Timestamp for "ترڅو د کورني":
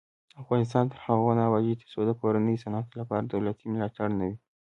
1.81-2.55